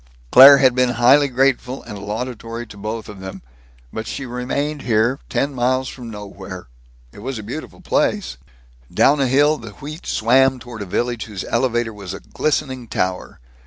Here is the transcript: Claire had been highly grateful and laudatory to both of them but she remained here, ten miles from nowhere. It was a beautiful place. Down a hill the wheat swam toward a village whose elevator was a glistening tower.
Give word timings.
Claire 0.31 0.57
had 0.57 0.73
been 0.73 0.93
highly 0.97 1.27
grateful 1.27 1.83
and 1.83 1.99
laudatory 1.99 2.65
to 2.65 2.75
both 2.75 3.07
of 3.07 3.19
them 3.19 3.43
but 3.93 4.07
she 4.07 4.25
remained 4.25 4.81
here, 4.81 5.19
ten 5.29 5.53
miles 5.53 5.87
from 5.87 6.09
nowhere. 6.09 6.65
It 7.11 7.19
was 7.19 7.37
a 7.37 7.43
beautiful 7.43 7.81
place. 7.81 8.37
Down 8.91 9.21
a 9.21 9.27
hill 9.27 9.59
the 9.59 9.73
wheat 9.73 10.07
swam 10.07 10.57
toward 10.57 10.81
a 10.81 10.87
village 10.87 11.25
whose 11.25 11.43
elevator 11.47 11.93
was 11.93 12.15
a 12.15 12.19
glistening 12.19 12.87
tower. 12.87 13.39